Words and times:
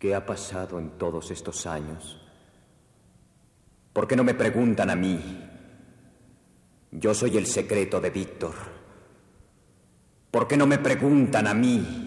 ¿Qué 0.00 0.14
ha 0.14 0.24
pasado 0.24 0.78
en 0.78 0.92
todos 0.92 1.30
estos 1.30 1.66
años? 1.66 2.18
¿Por 3.92 4.08
qué 4.08 4.16
no 4.16 4.24
me 4.24 4.32
preguntan 4.32 4.88
a 4.88 4.96
mí? 4.96 5.20
Yo 6.90 7.12
soy 7.12 7.36
el 7.36 7.44
secreto 7.44 8.00
de 8.00 8.08
Víctor. 8.08 8.54
¿Por 10.30 10.48
qué 10.48 10.56
no 10.56 10.66
me 10.66 10.78
preguntan 10.78 11.46
a 11.46 11.52
mí? 11.52 12.06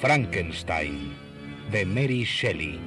Frankenstein, 0.00 1.14
de 1.70 1.86
Mary 1.86 2.24
Shelley. 2.24 2.80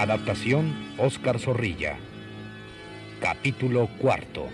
Adaptación 0.00 0.94
Oscar 0.96 1.38
Zorrilla. 1.38 1.98
Capítulo 3.20 3.86
cuarto. 3.98 4.48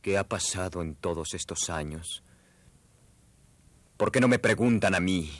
¿Qué 0.00 0.18
ha 0.18 0.24
pasado 0.24 0.82
en 0.82 0.96
todos 0.96 1.34
estos 1.34 1.70
años? 1.70 2.24
¿Por 3.96 4.10
qué 4.10 4.20
no 4.20 4.26
me 4.26 4.40
preguntan 4.40 4.96
a 4.96 5.00
mí? 5.00 5.30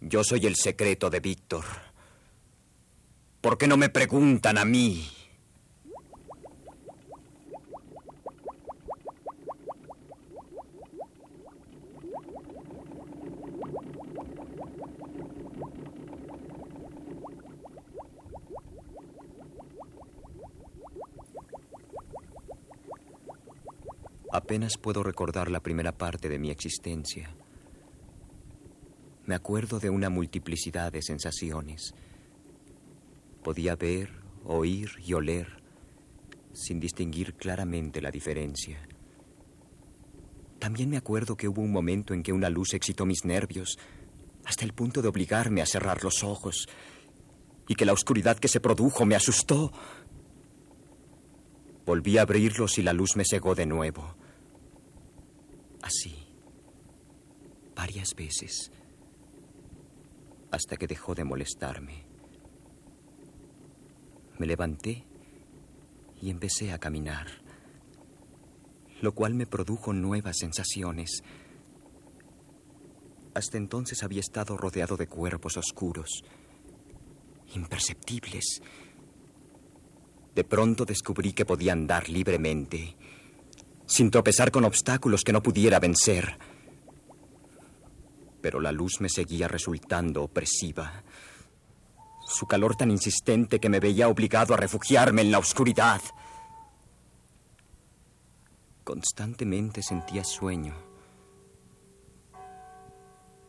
Yo 0.00 0.24
soy 0.24 0.44
el 0.46 0.56
secreto 0.56 1.08
de 1.08 1.20
Víctor. 1.20 1.64
¿Por 3.46 3.58
qué 3.58 3.68
no 3.68 3.76
me 3.76 3.88
preguntan 3.88 4.58
a 4.58 4.64
mí? 4.64 5.08
Apenas 24.32 24.76
puedo 24.76 25.04
recordar 25.04 25.52
la 25.52 25.60
primera 25.60 25.92
parte 25.92 26.28
de 26.28 26.40
mi 26.40 26.50
existencia. 26.50 27.30
Me 29.24 29.36
acuerdo 29.36 29.78
de 29.78 29.90
una 29.90 30.10
multiplicidad 30.10 30.90
de 30.90 31.02
sensaciones. 31.02 31.94
Podía 33.46 33.76
ver, 33.76 34.10
oír 34.44 34.90
y 35.06 35.12
oler 35.12 35.62
sin 36.52 36.80
distinguir 36.80 37.34
claramente 37.34 38.00
la 38.00 38.10
diferencia. 38.10 38.80
También 40.58 40.90
me 40.90 40.96
acuerdo 40.96 41.36
que 41.36 41.46
hubo 41.46 41.62
un 41.62 41.70
momento 41.70 42.12
en 42.12 42.24
que 42.24 42.32
una 42.32 42.50
luz 42.50 42.74
excitó 42.74 43.06
mis 43.06 43.24
nervios 43.24 43.78
hasta 44.44 44.64
el 44.64 44.72
punto 44.72 45.00
de 45.00 45.06
obligarme 45.06 45.62
a 45.62 45.66
cerrar 45.66 46.02
los 46.02 46.24
ojos 46.24 46.66
y 47.68 47.76
que 47.76 47.84
la 47.84 47.92
oscuridad 47.92 48.36
que 48.36 48.48
se 48.48 48.58
produjo 48.58 49.06
me 49.06 49.14
asustó. 49.14 49.70
Volví 51.84 52.18
a 52.18 52.22
abrirlos 52.22 52.78
y 52.78 52.82
la 52.82 52.94
luz 52.94 53.14
me 53.14 53.24
cegó 53.24 53.54
de 53.54 53.66
nuevo. 53.66 54.16
Así, 55.82 56.16
varias 57.76 58.12
veces, 58.16 58.72
hasta 60.50 60.76
que 60.76 60.88
dejó 60.88 61.14
de 61.14 61.22
molestarme. 61.22 62.05
Me 64.38 64.46
levanté 64.46 65.04
y 66.20 66.30
empecé 66.30 66.72
a 66.72 66.78
caminar, 66.78 67.26
lo 69.00 69.12
cual 69.14 69.34
me 69.34 69.46
produjo 69.46 69.92
nuevas 69.92 70.38
sensaciones. 70.38 71.22
Hasta 73.34 73.58
entonces 73.58 74.02
había 74.02 74.20
estado 74.20 74.56
rodeado 74.56 74.96
de 74.96 75.06
cuerpos 75.06 75.56
oscuros, 75.56 76.24
imperceptibles. 77.54 78.62
De 80.34 80.44
pronto 80.44 80.84
descubrí 80.84 81.32
que 81.32 81.44
podía 81.44 81.72
andar 81.72 82.08
libremente 82.08 82.96
sin 83.86 84.10
tropezar 84.10 84.50
con 84.50 84.64
obstáculos 84.64 85.22
que 85.22 85.32
no 85.32 85.42
pudiera 85.42 85.78
vencer. 85.78 86.36
Pero 88.40 88.60
la 88.60 88.72
luz 88.72 89.00
me 89.00 89.08
seguía 89.08 89.48
resultando 89.48 90.24
opresiva. 90.24 91.04
Su 92.26 92.46
calor 92.46 92.74
tan 92.76 92.90
insistente 92.90 93.60
que 93.60 93.68
me 93.68 93.80
veía 93.80 94.08
obligado 94.08 94.52
a 94.52 94.56
refugiarme 94.56 95.22
en 95.22 95.30
la 95.30 95.38
oscuridad. 95.38 96.00
Constantemente 98.84 99.82
sentía 99.82 100.24
sueño. 100.24 100.74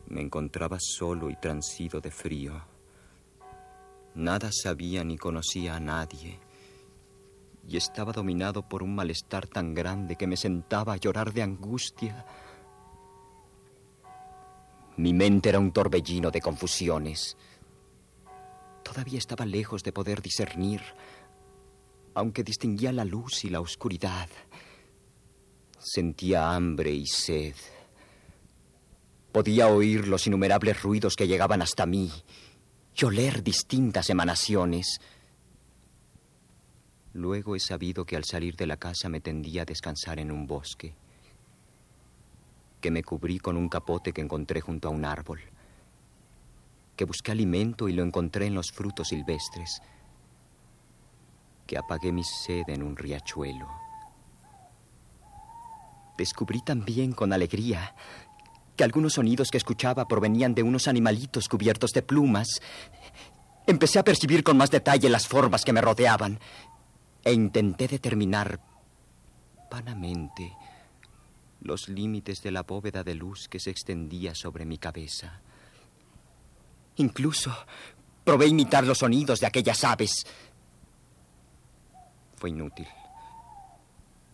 Me 0.06 0.22
encontraba 0.22 0.78
solo 0.80 1.28
y 1.28 1.36
transido 1.36 2.00
de 2.00 2.10
frío. 2.10 2.64
Nada 4.14 4.50
sabía 4.52 5.04
ni 5.04 5.18
conocía 5.18 5.76
a 5.76 5.80
nadie 5.80 6.40
y 7.68 7.76
estaba 7.76 8.12
dominado 8.12 8.62
por 8.62 8.82
un 8.82 8.94
malestar 8.94 9.46
tan 9.46 9.74
grande 9.74 10.16
que 10.16 10.26
me 10.26 10.36
sentaba 10.36 10.94
a 10.94 10.96
llorar 10.96 11.32
de 11.32 11.42
angustia. 11.42 12.24
Mi 14.96 15.12
mente 15.12 15.50
era 15.50 15.58
un 15.58 15.70
torbellino 15.72 16.30
de 16.30 16.40
confusiones. 16.40 17.36
Todavía 18.88 19.18
estaba 19.18 19.44
lejos 19.44 19.82
de 19.82 19.92
poder 19.92 20.22
discernir, 20.22 20.80
aunque 22.14 22.42
distinguía 22.42 22.90
la 22.90 23.04
luz 23.04 23.44
y 23.44 23.50
la 23.50 23.60
oscuridad. 23.60 24.30
Sentía 25.78 26.54
hambre 26.54 26.92
y 26.92 27.06
sed. 27.06 27.54
Podía 29.30 29.68
oír 29.68 30.08
los 30.08 30.26
innumerables 30.26 30.82
ruidos 30.82 31.16
que 31.16 31.28
llegaban 31.28 31.60
hasta 31.60 31.84
mí 31.84 32.10
y 32.96 33.04
oler 33.04 33.42
distintas 33.42 34.08
emanaciones. 34.08 35.00
Luego 37.12 37.56
he 37.56 37.60
sabido 37.60 38.06
que 38.06 38.16
al 38.16 38.24
salir 38.24 38.56
de 38.56 38.66
la 38.66 38.78
casa 38.78 39.10
me 39.10 39.20
tendía 39.20 39.62
a 39.62 39.66
descansar 39.66 40.18
en 40.18 40.32
un 40.32 40.46
bosque, 40.46 40.94
que 42.80 42.90
me 42.90 43.04
cubrí 43.04 43.38
con 43.38 43.58
un 43.58 43.68
capote 43.68 44.14
que 44.14 44.22
encontré 44.22 44.62
junto 44.62 44.88
a 44.88 44.92
un 44.92 45.04
árbol, 45.04 45.40
que 46.98 47.04
busqué 47.04 47.30
alimento 47.30 47.88
y 47.88 47.92
lo 47.92 48.02
encontré 48.02 48.46
en 48.46 48.54
los 48.54 48.72
frutos 48.72 49.08
silvestres, 49.08 49.80
que 51.64 51.78
apagué 51.78 52.10
mi 52.10 52.24
sed 52.24 52.64
en 52.66 52.82
un 52.82 52.96
riachuelo. 52.96 53.68
Descubrí 56.18 56.60
también 56.60 57.12
con 57.12 57.32
alegría 57.32 57.94
que 58.74 58.82
algunos 58.82 59.12
sonidos 59.14 59.50
que 59.50 59.58
escuchaba 59.58 60.08
provenían 60.08 60.56
de 60.56 60.64
unos 60.64 60.88
animalitos 60.88 61.48
cubiertos 61.48 61.92
de 61.92 62.02
plumas. 62.02 62.60
Empecé 63.68 64.00
a 64.00 64.04
percibir 64.04 64.42
con 64.42 64.56
más 64.56 64.72
detalle 64.72 65.08
las 65.08 65.28
formas 65.28 65.64
que 65.64 65.72
me 65.72 65.80
rodeaban 65.80 66.40
e 67.22 67.32
intenté 67.32 67.86
determinar 67.86 68.60
vanamente 69.70 70.52
los 71.60 71.88
límites 71.88 72.42
de 72.42 72.50
la 72.50 72.64
bóveda 72.64 73.04
de 73.04 73.14
luz 73.14 73.46
que 73.48 73.60
se 73.60 73.70
extendía 73.70 74.34
sobre 74.34 74.64
mi 74.64 74.78
cabeza. 74.78 75.42
Incluso 76.98 77.52
probé 78.24 78.46
imitar 78.46 78.84
los 78.84 78.98
sonidos 78.98 79.40
de 79.40 79.46
aquellas 79.46 79.82
aves. 79.84 80.24
Fue 82.36 82.50
inútil, 82.50 82.86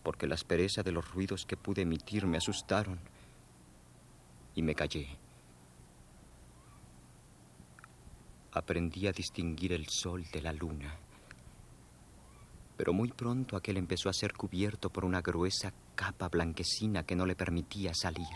porque 0.03 0.27
la 0.27 0.35
aspereza 0.35 0.83
de 0.83 0.91
los 0.91 1.09
ruidos 1.11 1.45
que 1.45 1.57
pude 1.57 1.81
emitir 1.81 2.27
me 2.27 2.37
asustaron 2.37 2.99
y 4.53 4.61
me 4.61 4.75
callé. 4.75 5.07
Aprendí 8.51 9.07
a 9.07 9.11
distinguir 9.11 9.73
el 9.73 9.87
sol 9.89 10.23
de 10.31 10.41
la 10.41 10.53
luna 10.53 10.99
pero 12.77 12.93
muy 12.93 13.09
pronto 13.09 13.55
aquel 13.55 13.77
empezó 13.77 14.09
a 14.09 14.13
ser 14.13 14.33
cubierto 14.33 14.89
por 14.89 15.05
una 15.05 15.21
gruesa 15.21 15.73
capa 15.95 16.27
blanquecina 16.29 17.03
que 17.03 17.15
no 17.15 17.25
le 17.25 17.35
permitía 17.35 17.93
salir. 17.93 18.27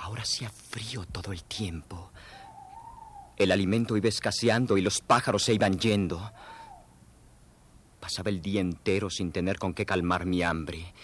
Ahora 0.00 0.22
hacía 0.22 0.48
frío 0.48 1.04
todo 1.04 1.30
el 1.30 1.44
tiempo. 1.44 2.10
El 3.36 3.52
alimento 3.52 3.96
iba 3.96 4.08
escaseando 4.08 4.78
y 4.78 4.80
los 4.80 5.00
pájaros 5.00 5.44
se 5.44 5.52
iban 5.52 5.78
yendo. 5.78 6.32
Pasaba 8.00 8.30
el 8.30 8.40
día 8.40 8.62
entero 8.62 9.10
sin 9.10 9.30
tener 9.30 9.58
con 9.58 9.74
qué 9.74 9.84
calmar 9.84 10.24
mi 10.24 10.42
hambre. 10.42 10.94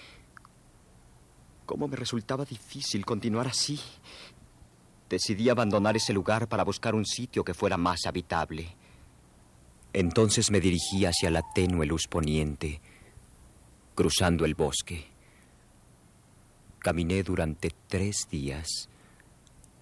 ¿Cómo 1.66 1.88
me 1.88 1.96
resultaba 1.96 2.46
difícil 2.46 3.04
continuar 3.04 3.48
así? 3.48 3.78
Decidí 5.10 5.50
abandonar 5.50 5.96
ese 5.96 6.14
lugar 6.14 6.48
para 6.48 6.64
buscar 6.64 6.94
un 6.94 7.04
sitio 7.04 7.44
que 7.44 7.54
fuera 7.54 7.76
más 7.76 8.06
habitable. 8.06 8.76
Entonces 9.92 10.50
me 10.50 10.60
dirigí 10.60 11.04
hacia 11.04 11.30
la 11.30 11.42
tenue 11.54 11.84
luz 11.86 12.06
poniente, 12.08 12.80
cruzando 13.94 14.46
el 14.46 14.54
bosque. 14.54 15.15
Caminé 16.86 17.24
durante 17.24 17.70
tres 17.88 18.28
días 18.30 18.88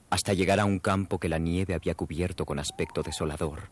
hasta 0.09 0.33
llegar 0.33 0.59
a 0.59 0.65
un 0.65 0.79
campo 0.79 1.19
que 1.19 1.29
la 1.29 1.37
nieve 1.37 1.75
había 1.75 1.95
cubierto 1.95 2.47
con 2.47 2.59
aspecto 2.59 3.03
desolador. 3.03 3.69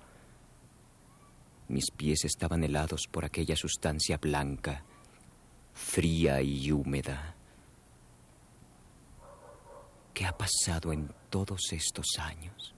Mis 1.69 1.91
pies 1.91 2.27
estaban 2.27 2.63
helados 2.63 3.09
por 3.11 3.25
aquella 3.25 3.57
sustancia 3.57 4.19
blanca, 4.19 4.85
fría 5.73 6.43
y 6.43 6.71
húmeda. 6.73 7.35
¿Qué 10.13 10.27
ha 10.27 10.37
pasado 10.37 10.93
en 10.93 11.11
todos 11.31 11.73
estos 11.73 12.19
años? 12.19 12.75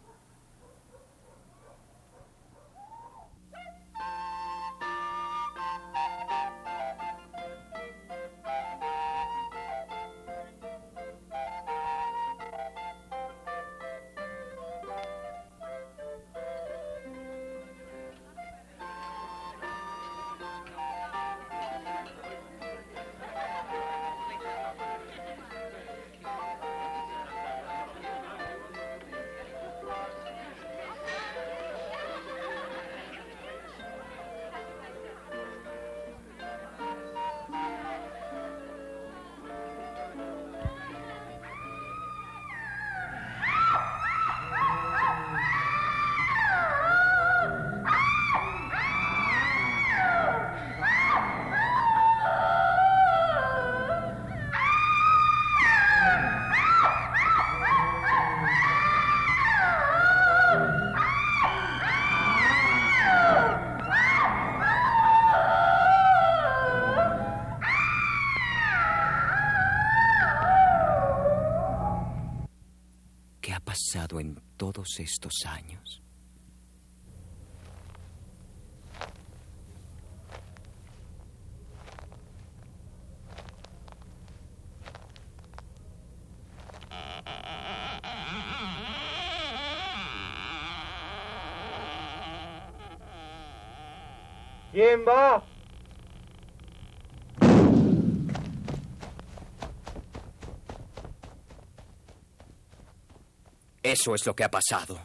Todos 74.95 75.01
estos 75.01 75.47
años? 75.47 76.01
¿Quién 94.73 95.05
va? 95.07 95.54
Eso 103.95 104.13
es 104.17 104.27
lo 104.27 104.35
que 104.35 104.43
ha 104.43 104.51
pasado. 104.51 105.01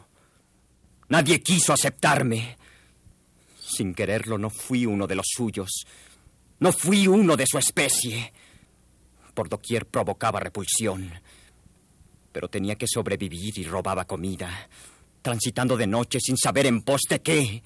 Nadie 1.10 1.40
quiso 1.40 1.72
aceptarme. 1.72 2.58
Sin 3.60 3.94
quererlo, 3.94 4.36
no 4.36 4.50
fui 4.50 4.84
uno 4.84 5.06
de 5.06 5.14
los 5.14 5.26
suyos. 5.28 5.86
No 6.58 6.72
fui 6.72 7.06
uno 7.06 7.36
de 7.36 7.46
su 7.46 7.56
especie. 7.56 8.32
Por 9.32 9.48
doquier 9.48 9.86
provocaba 9.86 10.40
repulsión. 10.40 11.08
Pero 12.32 12.48
tenía 12.48 12.74
que 12.74 12.88
sobrevivir 12.88 13.60
y 13.60 13.62
robaba 13.62 14.06
comida, 14.06 14.68
transitando 15.22 15.76
de 15.76 15.86
noche 15.86 16.18
sin 16.20 16.36
saber 16.36 16.66
en 16.66 16.82
pos 16.82 17.02
de 17.08 17.22
qué. 17.22 17.62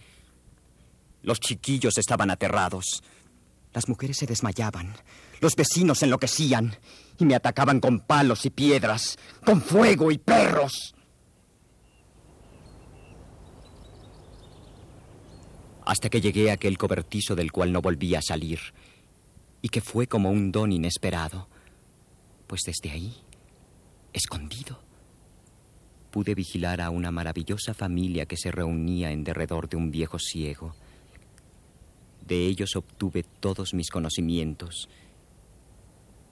Los 1.22 1.40
chiquillos 1.40 1.96
estaban 1.96 2.30
aterrados. 2.30 3.02
Las 3.72 3.88
mujeres 3.88 4.18
se 4.18 4.26
desmayaban. 4.26 4.94
Los 5.40 5.56
vecinos 5.56 6.02
enloquecían 6.02 6.76
y 7.18 7.24
me 7.24 7.34
atacaban 7.34 7.80
con 7.80 8.00
palos 8.00 8.44
y 8.44 8.50
piedras, 8.50 9.18
con 9.42 9.62
fuego 9.62 10.10
y 10.10 10.18
perros. 10.18 10.94
Hasta 15.84 16.08
que 16.08 16.20
llegué 16.20 16.50
a 16.50 16.54
aquel 16.54 16.78
cobertizo 16.78 17.34
del 17.34 17.52
cual 17.52 17.72
no 17.72 17.82
volví 17.82 18.14
a 18.14 18.22
salir, 18.22 18.58
y 19.60 19.69
que 19.69 19.81
fue 19.81 20.06
como 20.06 20.31
un 20.31 20.52
don 20.52 20.72
inesperado, 20.72 21.48
pues 22.46 22.62
desde 22.66 22.90
ahí, 22.90 23.14
escondido, 24.12 24.78
pude 26.10 26.34
vigilar 26.34 26.81
a 26.81 26.90
una 26.90 27.10
maravillosa 27.10 27.75
familia 27.75 28.26
que 28.26 28.36
se 28.36 28.50
reunía 28.50 29.10
en 29.10 29.25
derredor 29.25 29.69
de 29.69 29.76
un 29.76 29.90
viejo 29.90 30.19
ciego. 30.19 30.75
De 32.26 32.46
ellos 32.46 32.76
obtuve 32.76 33.25
todos 33.40 33.75
mis 33.75 33.90
conocimientos 33.90 34.88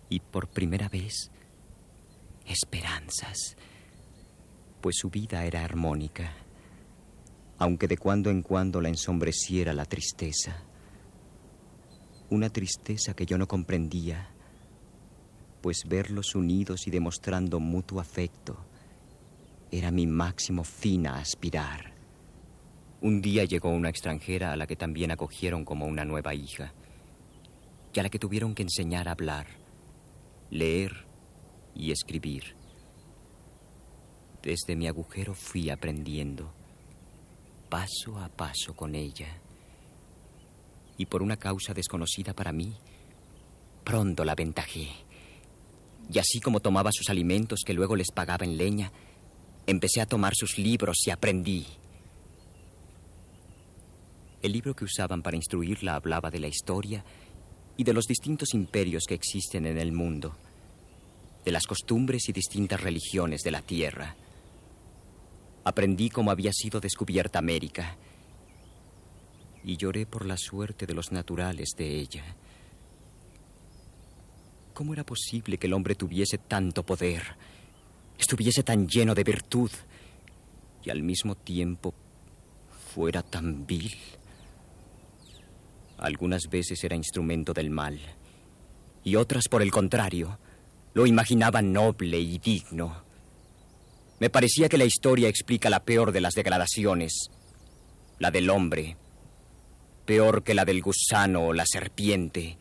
y 0.08 0.20
por 0.20 0.48
primera 0.48 0.88
vez 0.88 1.30
esperanzas, 2.46 3.56
pues 4.80 4.96
su 4.98 5.10
vida 5.10 5.44
era 5.44 5.64
armónica 5.64 6.41
aunque 7.62 7.86
de 7.86 7.96
cuando 7.96 8.28
en 8.28 8.42
cuando 8.42 8.80
la 8.80 8.88
ensombreciera 8.88 9.72
la 9.72 9.84
tristeza. 9.84 10.64
Una 12.28 12.50
tristeza 12.50 13.14
que 13.14 13.24
yo 13.24 13.38
no 13.38 13.46
comprendía, 13.46 14.30
pues 15.60 15.84
verlos 15.86 16.34
unidos 16.34 16.88
y 16.88 16.90
demostrando 16.90 17.60
mutuo 17.60 18.00
afecto 18.00 18.56
era 19.70 19.92
mi 19.92 20.08
máximo 20.08 20.64
fin 20.64 21.06
a 21.06 21.18
aspirar. 21.20 21.94
Un 23.00 23.22
día 23.22 23.44
llegó 23.44 23.68
una 23.68 23.90
extranjera 23.90 24.50
a 24.50 24.56
la 24.56 24.66
que 24.66 24.74
también 24.74 25.12
acogieron 25.12 25.64
como 25.64 25.86
una 25.86 26.04
nueva 26.04 26.34
hija, 26.34 26.74
y 27.94 28.00
a 28.00 28.02
la 28.02 28.08
que 28.08 28.18
tuvieron 28.18 28.56
que 28.56 28.64
enseñar 28.64 29.06
a 29.06 29.12
hablar, 29.12 29.46
leer 30.50 31.06
y 31.76 31.92
escribir. 31.92 32.56
Desde 34.42 34.74
mi 34.74 34.88
agujero 34.88 35.32
fui 35.32 35.70
aprendiendo 35.70 36.60
paso 37.72 38.18
a 38.18 38.28
paso 38.28 38.76
con 38.76 38.94
ella. 38.94 39.40
Y 40.98 41.06
por 41.06 41.22
una 41.22 41.38
causa 41.38 41.72
desconocida 41.72 42.34
para 42.34 42.52
mí, 42.52 42.76
pronto 43.82 44.26
la 44.26 44.32
aventajé. 44.32 44.90
Y 46.12 46.18
así 46.18 46.38
como 46.38 46.60
tomaba 46.60 46.90
sus 46.92 47.08
alimentos 47.08 47.60
que 47.64 47.72
luego 47.72 47.96
les 47.96 48.10
pagaba 48.10 48.44
en 48.44 48.58
leña, 48.58 48.92
empecé 49.66 50.02
a 50.02 50.06
tomar 50.06 50.34
sus 50.34 50.58
libros 50.58 50.98
y 51.06 51.12
aprendí. 51.12 51.66
El 54.42 54.52
libro 54.52 54.76
que 54.76 54.84
usaban 54.84 55.22
para 55.22 55.38
instruirla 55.38 55.94
hablaba 55.94 56.30
de 56.30 56.40
la 56.40 56.48
historia 56.48 57.02
y 57.78 57.84
de 57.84 57.94
los 57.94 58.04
distintos 58.04 58.52
imperios 58.52 59.04
que 59.08 59.14
existen 59.14 59.64
en 59.64 59.78
el 59.78 59.92
mundo, 59.92 60.36
de 61.42 61.52
las 61.52 61.64
costumbres 61.64 62.28
y 62.28 62.32
distintas 62.32 62.82
religiones 62.82 63.40
de 63.40 63.50
la 63.50 63.62
tierra. 63.62 64.14
Aprendí 65.64 66.10
cómo 66.10 66.30
había 66.30 66.52
sido 66.52 66.80
descubierta 66.80 67.38
América 67.38 67.96
y 69.64 69.76
lloré 69.76 70.06
por 70.06 70.26
la 70.26 70.36
suerte 70.36 70.86
de 70.86 70.94
los 70.94 71.12
naturales 71.12 71.70
de 71.76 72.00
ella. 72.00 72.24
¿Cómo 74.74 74.92
era 74.92 75.04
posible 75.04 75.58
que 75.58 75.66
el 75.66 75.74
hombre 75.74 75.94
tuviese 75.94 76.38
tanto 76.38 76.82
poder, 76.82 77.22
estuviese 78.18 78.62
tan 78.62 78.88
lleno 78.88 79.14
de 79.14 79.22
virtud 79.22 79.70
y 80.82 80.90
al 80.90 81.02
mismo 81.02 81.36
tiempo 81.36 81.94
fuera 82.92 83.22
tan 83.22 83.66
vil? 83.66 83.94
Algunas 85.98 86.42
veces 86.50 86.82
era 86.82 86.96
instrumento 86.96 87.52
del 87.52 87.70
mal 87.70 88.00
y 89.04 89.16
otras, 89.16 89.48
por 89.48 89.62
el 89.62 89.70
contrario, 89.70 90.38
lo 90.94 91.06
imaginaba 91.06 91.60
noble 91.60 92.20
y 92.20 92.38
digno. 92.38 93.04
Me 94.22 94.30
parecía 94.30 94.68
que 94.68 94.78
la 94.78 94.84
historia 94.84 95.26
explica 95.26 95.68
la 95.68 95.84
peor 95.84 96.12
de 96.12 96.20
las 96.20 96.34
degradaciones, 96.34 97.28
la 98.20 98.30
del 98.30 98.50
hombre, 98.50 98.96
peor 100.06 100.44
que 100.44 100.54
la 100.54 100.64
del 100.64 100.80
gusano 100.80 101.46
o 101.46 101.52
la 101.52 101.66
serpiente. 101.66 102.56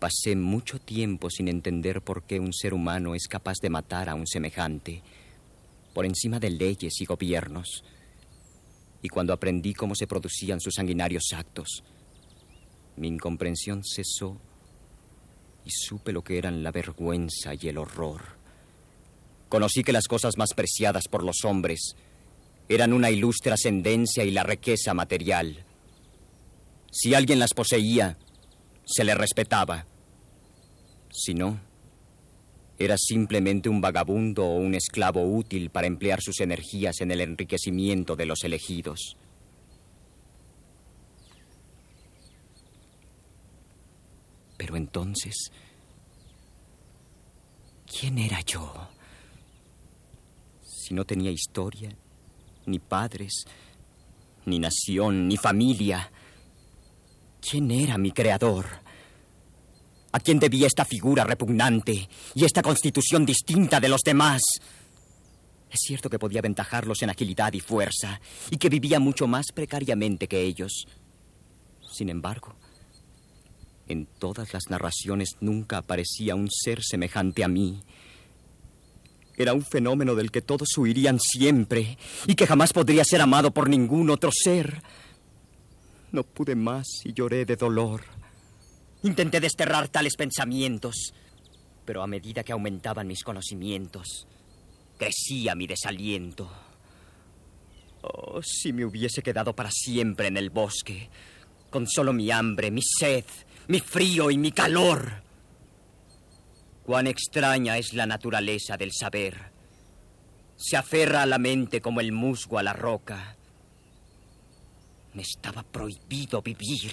Pasé 0.00 0.34
mucho 0.34 0.80
tiempo 0.80 1.30
sin 1.30 1.46
entender 1.46 2.02
por 2.02 2.24
qué 2.24 2.40
un 2.40 2.52
ser 2.52 2.74
humano 2.74 3.14
es 3.14 3.28
capaz 3.28 3.58
de 3.62 3.70
matar 3.70 4.08
a 4.08 4.16
un 4.16 4.26
semejante, 4.26 5.04
por 5.94 6.06
encima 6.06 6.40
de 6.40 6.50
leyes 6.50 7.00
y 7.00 7.04
gobiernos. 7.04 7.84
Y 9.00 9.08
cuando 9.10 9.32
aprendí 9.32 9.74
cómo 9.74 9.94
se 9.94 10.08
producían 10.08 10.58
sus 10.58 10.74
sanguinarios 10.74 11.32
actos, 11.32 11.84
mi 12.96 13.06
incomprensión 13.06 13.84
cesó 13.84 14.40
y 15.64 15.70
supe 15.70 16.12
lo 16.12 16.24
que 16.24 16.36
eran 16.36 16.64
la 16.64 16.72
vergüenza 16.72 17.54
y 17.54 17.68
el 17.68 17.78
horror. 17.78 18.43
Conocí 19.54 19.84
que 19.84 19.92
las 19.92 20.08
cosas 20.08 20.36
más 20.36 20.52
preciadas 20.52 21.06
por 21.06 21.22
los 21.22 21.44
hombres 21.44 21.94
eran 22.68 22.92
una 22.92 23.12
ilustre 23.12 23.52
ascendencia 23.52 24.24
y 24.24 24.32
la 24.32 24.42
riqueza 24.42 24.94
material. 24.94 25.64
Si 26.90 27.14
alguien 27.14 27.38
las 27.38 27.54
poseía, 27.54 28.18
se 28.84 29.04
le 29.04 29.14
respetaba. 29.14 29.86
Si 31.12 31.34
no, 31.34 31.60
era 32.80 32.96
simplemente 32.98 33.68
un 33.68 33.80
vagabundo 33.80 34.44
o 34.44 34.56
un 34.56 34.74
esclavo 34.74 35.22
útil 35.22 35.70
para 35.70 35.86
emplear 35.86 36.20
sus 36.20 36.40
energías 36.40 37.00
en 37.00 37.12
el 37.12 37.20
enriquecimiento 37.20 38.16
de 38.16 38.26
los 38.26 38.42
elegidos. 38.42 39.16
Pero 44.56 44.76
entonces, 44.76 45.52
¿quién 47.86 48.18
era 48.18 48.40
yo? 48.40 48.93
Si 50.84 50.92
no 50.92 51.06
tenía 51.06 51.30
historia, 51.30 51.88
ni 52.66 52.78
padres, 52.78 53.46
ni 54.44 54.58
nación, 54.58 55.26
ni 55.26 55.38
familia, 55.38 56.12
¿quién 57.40 57.70
era 57.70 57.96
mi 57.96 58.12
creador? 58.12 58.66
¿A 60.12 60.20
quién 60.20 60.38
debía 60.38 60.66
esta 60.66 60.84
figura 60.84 61.24
repugnante 61.24 62.06
y 62.34 62.44
esta 62.44 62.60
constitución 62.60 63.24
distinta 63.24 63.80
de 63.80 63.88
los 63.88 64.02
demás? 64.02 64.42
Es 65.70 65.80
cierto 65.80 66.10
que 66.10 66.18
podía 66.18 66.40
aventajarlos 66.40 67.00
en 67.00 67.08
agilidad 67.08 67.54
y 67.54 67.60
fuerza, 67.60 68.20
y 68.50 68.58
que 68.58 68.68
vivía 68.68 69.00
mucho 69.00 69.26
más 69.26 69.46
precariamente 69.54 70.28
que 70.28 70.42
ellos. 70.42 70.84
Sin 71.94 72.10
embargo, 72.10 72.56
en 73.88 74.04
todas 74.04 74.52
las 74.52 74.64
narraciones 74.68 75.30
nunca 75.40 75.78
aparecía 75.78 76.34
un 76.34 76.50
ser 76.50 76.82
semejante 76.82 77.42
a 77.42 77.48
mí. 77.48 77.80
Era 79.36 79.52
un 79.52 79.64
fenómeno 79.64 80.14
del 80.14 80.30
que 80.30 80.42
todos 80.42 80.68
huirían 80.76 81.18
siempre 81.18 81.98
y 82.26 82.34
que 82.34 82.46
jamás 82.46 82.72
podría 82.72 83.04
ser 83.04 83.20
amado 83.20 83.50
por 83.52 83.68
ningún 83.68 84.10
otro 84.10 84.30
ser. 84.32 84.82
No 86.12 86.22
pude 86.22 86.54
más 86.54 86.86
y 87.04 87.12
lloré 87.12 87.44
de 87.44 87.56
dolor. 87.56 88.02
Intenté 89.02 89.40
desterrar 89.40 89.88
tales 89.88 90.14
pensamientos, 90.16 91.12
pero 91.84 92.02
a 92.02 92.06
medida 92.06 92.44
que 92.44 92.52
aumentaban 92.52 93.08
mis 93.08 93.24
conocimientos, 93.24 94.26
crecía 94.96 95.54
mi 95.56 95.66
desaliento. 95.66 96.50
Oh, 98.02 98.40
si 98.42 98.72
me 98.72 98.84
hubiese 98.84 99.22
quedado 99.22 99.56
para 99.56 99.70
siempre 99.72 100.28
en 100.28 100.36
el 100.36 100.50
bosque, 100.50 101.10
con 101.70 101.88
solo 101.88 102.12
mi 102.12 102.30
hambre, 102.30 102.70
mi 102.70 102.82
sed, 102.82 103.24
mi 103.66 103.80
frío 103.80 104.30
y 104.30 104.38
mi 104.38 104.52
calor. 104.52 105.23
Cuán 106.84 107.06
extraña 107.06 107.78
es 107.78 107.94
la 107.94 108.06
naturaleza 108.06 108.76
del 108.76 108.92
saber. 108.92 109.52
Se 110.56 110.76
aferra 110.76 111.22
a 111.22 111.26
la 111.26 111.38
mente 111.38 111.80
como 111.80 112.00
el 112.00 112.12
musgo 112.12 112.58
a 112.58 112.62
la 112.62 112.72
roca. 112.72 113.36
Me 115.14 115.22
estaba 115.22 115.62
prohibido 115.62 116.42
vivir. 116.42 116.92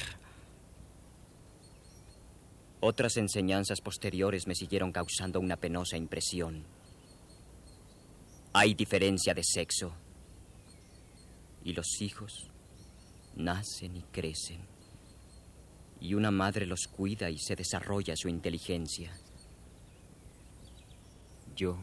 Otras 2.79 3.17
enseñanzas 3.17 3.81
posteriores 3.81 4.47
me 4.47 4.55
siguieron 4.55 4.91
causando 4.91 5.39
una 5.39 5.57
penosa 5.57 5.97
impresión. 5.97 6.65
Hay 8.53 8.73
diferencia 8.73 9.33
de 9.33 9.43
sexo. 9.43 9.93
Y 11.63 11.73
los 11.73 12.01
hijos 12.01 12.49
nacen 13.35 13.95
y 13.97 14.01
crecen 14.03 14.71
y 16.01 16.15
una 16.15 16.31
madre 16.31 16.65
los 16.65 16.87
cuida 16.87 17.29
y 17.29 17.37
se 17.37 17.55
desarrolla 17.55 18.15
su 18.17 18.27
inteligencia. 18.27 19.13
Yo 21.55 21.77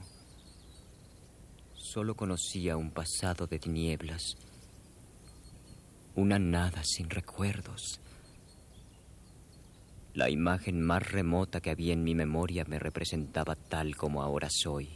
solo 1.75 2.15
conocía 2.15 2.77
un 2.77 2.91
pasado 2.91 3.47
de 3.47 3.59
tinieblas, 3.59 4.37
una 6.15 6.39
nada 6.39 6.83
sin 6.85 7.09
recuerdos. 7.11 8.01
La 10.15 10.31
imagen 10.31 10.81
más 10.81 11.11
remota 11.11 11.61
que 11.61 11.71
había 11.71 11.93
en 11.93 12.03
mi 12.03 12.15
memoria 12.15 12.65
me 12.65 12.79
representaba 12.79 13.55
tal 13.55 13.97
como 13.97 14.23
ahora 14.23 14.49
soy, 14.51 14.89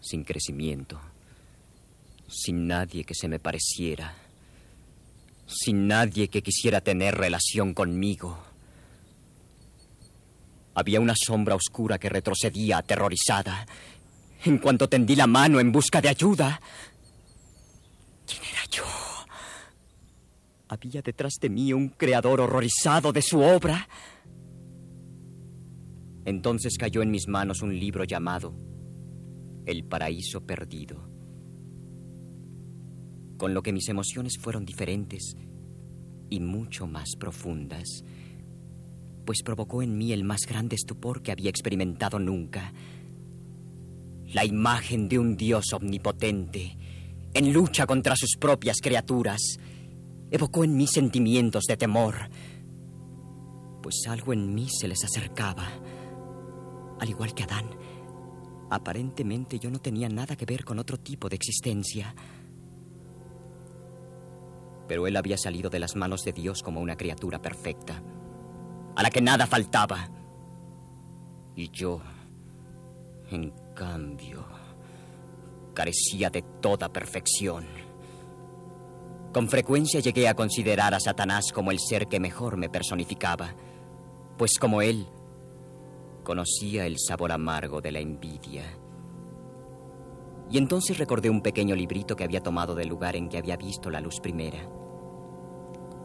sin 0.00 0.24
crecimiento, 0.24 1.00
sin 2.28 2.66
nadie 2.66 3.04
que 3.04 3.14
se 3.14 3.28
me 3.28 3.38
pareciera 3.38 4.14
sin 5.50 5.88
nadie 5.88 6.28
que 6.28 6.42
quisiera 6.42 6.80
tener 6.80 7.16
relación 7.16 7.74
conmigo. 7.74 8.38
Había 10.74 11.00
una 11.00 11.14
sombra 11.16 11.54
oscura 11.54 11.98
que 11.98 12.08
retrocedía 12.08 12.78
aterrorizada 12.78 13.66
en 14.44 14.58
cuanto 14.58 14.88
tendí 14.88 15.16
la 15.16 15.26
mano 15.26 15.60
en 15.60 15.72
busca 15.72 16.00
de 16.00 16.08
ayuda. 16.08 16.60
¿Quién 18.26 18.42
era 18.50 18.64
yo? 18.70 18.84
Había 20.68 21.02
detrás 21.02 21.34
de 21.40 21.50
mí 21.50 21.72
un 21.72 21.88
creador 21.90 22.40
horrorizado 22.40 23.12
de 23.12 23.22
su 23.22 23.40
obra. 23.40 23.88
Entonces 26.24 26.76
cayó 26.78 27.02
en 27.02 27.10
mis 27.10 27.26
manos 27.28 27.62
un 27.62 27.78
libro 27.78 28.04
llamado 28.04 28.54
El 29.66 29.84
paraíso 29.84 30.46
perdido 30.46 31.10
con 33.40 33.54
lo 33.54 33.62
que 33.62 33.72
mis 33.72 33.88
emociones 33.88 34.36
fueron 34.38 34.66
diferentes 34.66 35.34
y 36.28 36.40
mucho 36.40 36.86
más 36.86 37.16
profundas, 37.18 38.04
pues 39.30 39.44
provocó 39.44 39.80
en 39.80 39.96
mí 39.96 40.12
el 40.12 40.24
más 40.24 40.40
grande 40.44 40.74
estupor 40.74 41.22
que 41.22 41.30
había 41.30 41.50
experimentado 41.50 42.18
nunca. 42.18 42.72
La 44.26 44.44
imagen 44.44 45.08
de 45.08 45.20
un 45.20 45.36
Dios 45.36 45.72
omnipotente, 45.72 46.76
en 47.32 47.52
lucha 47.52 47.86
contra 47.86 48.16
sus 48.16 48.30
propias 48.40 48.78
criaturas, 48.82 49.40
evocó 50.32 50.64
en 50.64 50.76
mí 50.76 50.88
sentimientos 50.88 51.62
de 51.68 51.76
temor, 51.76 52.16
pues 53.80 54.02
algo 54.08 54.32
en 54.32 54.52
mí 54.52 54.68
se 54.68 54.88
les 54.88 55.04
acercaba. 55.04 55.68
Al 56.98 57.08
igual 57.08 57.32
que 57.32 57.44
Adán, 57.44 57.70
aparentemente 58.68 59.60
yo 59.60 59.70
no 59.70 59.78
tenía 59.78 60.08
nada 60.08 60.34
que 60.34 60.44
ver 60.44 60.64
con 60.64 60.80
otro 60.80 60.98
tipo 60.98 61.28
de 61.28 61.36
existencia 61.36 62.16
pero 64.88 65.06
él 65.06 65.16
había 65.16 65.38
salido 65.38 65.70
de 65.70 65.78
las 65.78 65.94
manos 65.94 66.24
de 66.24 66.32
Dios 66.32 66.64
como 66.64 66.80
una 66.80 66.96
criatura 66.96 67.40
perfecta, 67.40 68.02
a 69.00 69.02
la 69.02 69.10
que 69.10 69.22
nada 69.22 69.46
faltaba. 69.46 70.10
Y 71.56 71.70
yo, 71.70 72.02
en 73.30 73.50
cambio, 73.74 74.44
carecía 75.72 76.28
de 76.28 76.42
toda 76.42 76.92
perfección. 76.92 77.64
Con 79.32 79.48
frecuencia 79.48 80.00
llegué 80.00 80.28
a 80.28 80.34
considerar 80.34 80.92
a 80.92 81.00
Satanás 81.00 81.46
como 81.50 81.70
el 81.70 81.78
ser 81.78 82.08
que 82.08 82.20
mejor 82.20 82.58
me 82.58 82.68
personificaba, 82.68 83.54
pues 84.36 84.58
como 84.58 84.82
él, 84.82 85.06
conocía 86.22 86.84
el 86.84 86.98
sabor 86.98 87.32
amargo 87.32 87.80
de 87.80 87.92
la 87.92 88.00
envidia. 88.00 88.64
Y 90.50 90.58
entonces 90.58 90.98
recordé 90.98 91.30
un 91.30 91.40
pequeño 91.40 91.74
librito 91.74 92.16
que 92.16 92.24
había 92.24 92.42
tomado 92.42 92.74
del 92.74 92.88
lugar 92.90 93.16
en 93.16 93.30
que 93.30 93.38
había 93.38 93.56
visto 93.56 93.88
la 93.88 94.02
luz 94.02 94.20
primera 94.20 94.60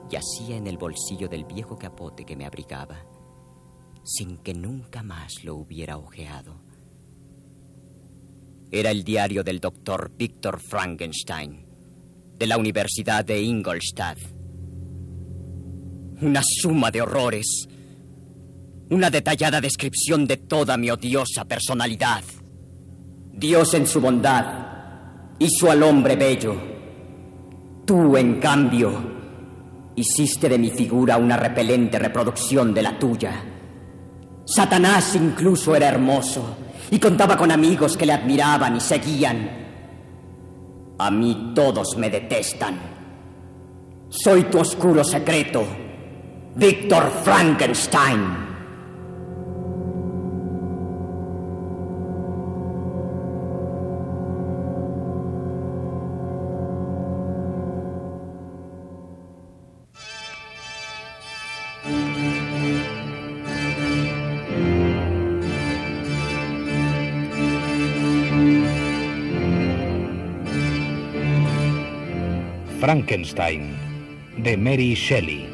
yacía 0.10 0.58
en 0.58 0.68
el 0.68 0.78
bolsillo 0.78 1.28
del 1.28 1.46
viejo 1.46 1.78
capote 1.78 2.26
que 2.26 2.36
me 2.36 2.46
abrigaba, 2.46 3.06
sin 4.04 4.38
que 4.38 4.54
nunca 4.54 5.04
más 5.04 5.44
lo 5.44 5.56
hubiera 5.56 5.98
ojeado. 5.98 6.62
Era 8.72 8.92
el 8.92 9.04
diario 9.04 9.44
del 9.44 9.60
doctor 9.60 10.12
Víctor 10.16 10.60
Frankenstein, 10.60 11.66
de 12.38 12.48
la 12.48 12.58
Universidad 12.58 13.24
de 13.24 13.42
Ingolstadt. 13.42 14.18
Una 16.22 16.42
suma 16.44 16.92
de 16.92 17.02
horrores, 17.02 17.68
una 18.90 19.10
detallada 19.10 19.62
descripción 19.62 20.28
de 20.28 20.38
toda 20.38 20.78
mi 20.78 20.90
odiosa 20.90 21.46
personalidad. 21.46 22.24
Dios 23.34 23.74
en 23.74 23.88
su 23.88 24.00
bondad 24.00 24.66
hizo 25.40 25.70
al 25.70 25.84
hombre 25.84 26.16
bello. 26.16 26.56
Tú, 27.86 28.18
en 28.18 28.40
cambio, 28.40 29.15
Hiciste 29.96 30.50
de 30.50 30.58
mi 30.58 30.70
figura 30.72 31.18
una 31.18 31.38
repelente 31.38 31.98
reproducción 31.98 32.74
de 32.74 32.82
la 32.82 33.00
tuya. 33.00 33.32
Satanás 34.46 35.16
incluso 35.16 35.76
era 35.76 35.88
hermoso 35.88 36.58
y 36.92 37.00
contaba 37.00 37.38
con 37.38 37.52
amigos 37.52 37.96
que 37.98 38.06
le 38.06 38.14
admiraban 38.14 38.76
y 38.76 38.80
seguían. 38.80 39.50
A 40.98 41.12
mí 41.12 41.54
todos 41.56 41.98
me 41.98 42.10
detestan. 42.10 42.78
Soy 44.10 44.44
tu 44.44 44.60
oscuro 44.60 45.04
secreto, 45.04 45.66
Víctor 46.56 47.12
Frankenstein. 47.24 48.55
Frankenstein, 72.86 73.76
de 74.38 74.56
Mary 74.58 74.94
Shelley. 74.94 75.50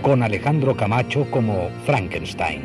Con 0.00 0.22
Alejandro 0.22 0.74
Camacho 0.74 1.30
como 1.30 1.68
Frankenstein. 1.84 2.62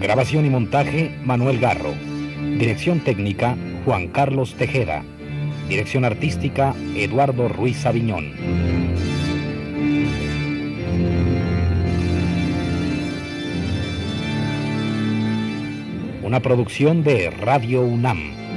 Grabación 0.00 0.46
y 0.46 0.48
montaje, 0.48 1.10
Manuel 1.22 1.60
Garro. 1.60 1.92
Dirección 2.58 3.00
técnica, 3.00 3.58
Juan 3.84 4.08
Carlos 4.08 4.54
Tejeda. 4.54 5.04
Dirección 5.68 6.06
artística, 6.06 6.74
Eduardo 6.96 7.48
Ruiz 7.48 7.84
Aviñón. 7.84 8.32
Una 16.22 16.40
producción 16.40 17.04
de 17.04 17.30
Radio 17.30 17.82
UNAM. 17.82 18.47